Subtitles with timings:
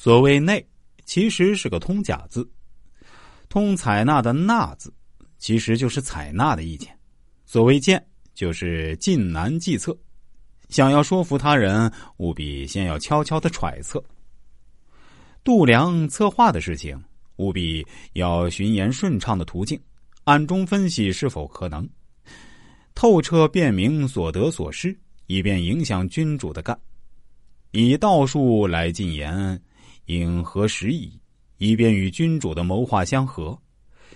[0.00, 0.64] 所谓“内”，
[1.04, 2.48] 其实是个通假字，
[3.48, 4.94] 通采纳的“纳”字，
[5.38, 6.96] 其实就是采纳的意见。
[7.44, 8.00] 所谓“见”，
[8.32, 9.98] 就是进难计策。
[10.68, 14.00] 想要说服他人，务必先要悄悄的揣测、
[15.42, 16.96] 度量、策划的事情，
[17.38, 19.80] 务必要循言顺畅的途径，
[20.22, 21.88] 暗中分析是否可能，
[22.94, 24.96] 透彻辨明所得所失，
[25.26, 26.78] 以便影响君主的干。
[27.72, 29.60] 以道术来进言，
[30.08, 31.12] 应合时宜，
[31.58, 33.56] 以便与君主的谋划相合。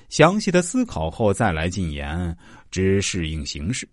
[0.09, 2.35] 详细的思考后再来进言，
[2.71, 3.87] 只适应形势。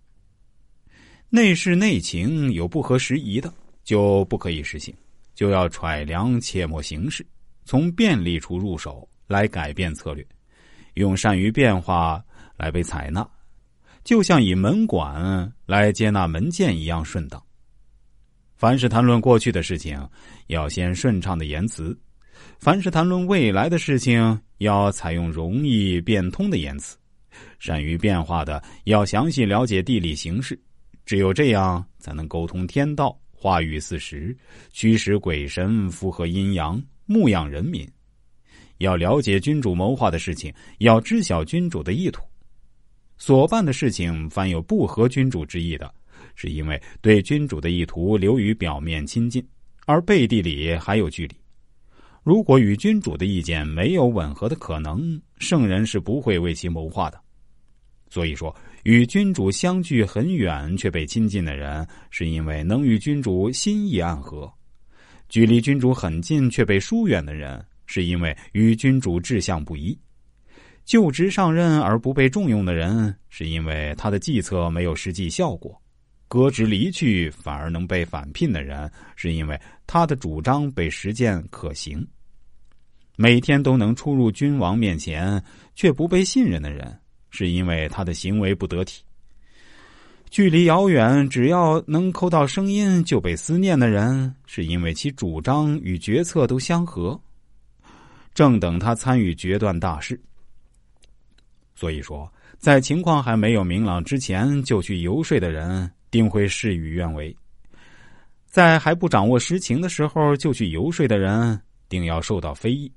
[1.30, 4.96] 内事内情有不合时宜的，就不可以实行，
[5.36, 7.26] 就要揣量切莫行事，
[7.66, 10.26] 从便利处入手来改变策略，
[10.94, 12.24] 用善于变化
[12.56, 13.30] 来被采纳，
[14.06, 17.44] 就像以门管来接纳门件一样顺当。
[18.60, 19.98] 凡是谈论过去的事情，
[20.48, 21.96] 要先顺畅的言辞；
[22.58, 26.98] 凡是谈论未来的事情，要采用容易变通的言辞。
[27.58, 30.62] 善于变化的，要详细了解地理形势。
[31.06, 34.36] 只有这样，才能沟通天道，化育四时，
[34.74, 37.90] 驱使鬼神，符合阴阳，牧养人民。
[38.80, 42.22] 要了解君主谋划的事情，要知晓君主的意图。
[43.18, 45.94] 所办的事情，凡有不合君主之意的，
[46.40, 49.46] 是因为对君主的意图流于表面亲近，
[49.86, 51.36] 而背地里还有距离。
[52.24, 57.20] 如果与君主的意见没有吻合的可能，圣人是不会为其谋划的。
[58.10, 58.56] 所以说。
[58.86, 64.50] 与君主相距很远却被亲近的人，是因为能与君主心意暗合；
[65.28, 69.94] 距离君主很近却被疏远的人，是因为与君主志向不一；
[70.86, 75.74] 就职上任而不被重用的人，是因为他的计策没有实际效果；
[76.30, 82.00] 革职离去反而能被返聘的人，是因为他的主张被实践可行；
[83.18, 85.44] 每天都能出入君王面前
[85.76, 86.98] 却不被信任的人。
[87.32, 89.04] 是因为他的行为不得体，
[90.32, 97.22] 距离遥远，只要能抠到声音就被思念的人，是因为其主张与决策都相合，
[98.34, 100.20] 正等他参与决断大事。
[101.76, 107.34] 所以说，在情况还没有明朗之前就去游说的人，定会事与愿违；
[108.46, 112.92] 在还不掌握实情的时候就去游说的人，定要受到非议。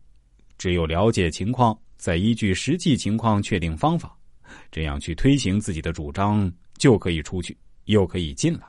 [0.59, 4.17] 只有了解情况，再依据实际情况确定方法。
[4.71, 7.57] 这样去推行自己的主张，就可以出去，
[7.87, 8.67] 又可以进来，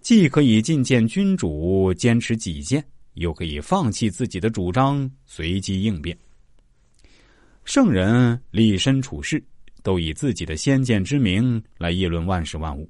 [0.00, 2.84] 既可以觐见君主，坚持己见，
[3.14, 6.16] 又可以放弃自己的主张，随机应变。
[7.64, 9.42] 圣人立身处世，
[9.82, 12.86] 都以自己的先见之明来议论万事万物，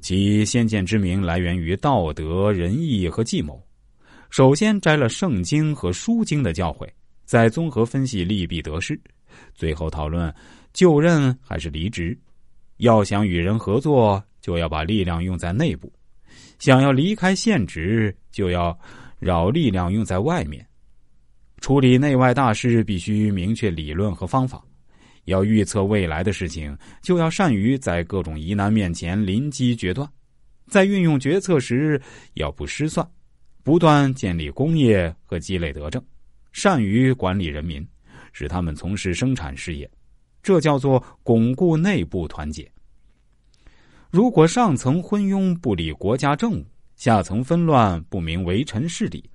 [0.00, 3.60] 其先见之明来源于道德、仁义和计谋。
[4.30, 6.88] 首先摘了圣经和书经的教诲，
[7.24, 8.98] 再综合分析利弊得失，
[9.54, 10.32] 最后讨论。
[10.72, 12.16] 就任还是离职？
[12.78, 15.88] 要想与人合作，就要把力量用在内部；
[16.58, 18.78] 想要离开现职，就要
[19.18, 20.66] 绕力量用在外面。
[21.60, 24.62] 处理内外大事，必须明确理论和方法。
[25.26, 30.08] 要预测未来的事情，就要善于在各种疑难面前临机决断。
[30.66, 32.00] 在运用决策时，
[32.34, 33.08] 要不失算，
[33.62, 36.02] 不断建立工业和积累德政，
[36.50, 37.86] 善于管理人民，
[38.32, 39.88] 使他们从事生产事业。
[40.42, 42.68] 这叫做巩固内部团结。
[44.10, 46.64] 如果上层昏庸不理国家政务，
[46.94, 49.28] 下层纷乱不明为臣事理，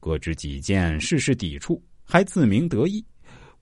[0.00, 3.04] 各执己见，事事抵触，还自鸣得意，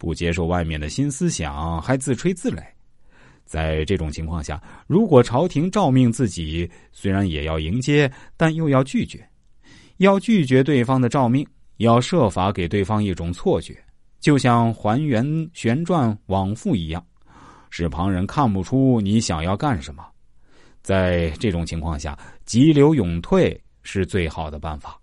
[0.03, 2.61] 不接受外面的新思想，还自吹自擂，
[3.45, 9.25] 在这种情况下，如果朝廷诏命自己，虽然也要迎接，但又要拒绝，
[9.99, 11.47] 要拒绝对方的诏命，
[11.77, 13.79] 要设法给对方一种错觉。
[14.19, 15.25] 就像还原
[15.55, 17.07] 旋转往复一样，
[17.71, 20.05] 使旁人看不出你想要干什么。
[20.83, 25.01] 在这种情况下，急流勇退是最好的办法。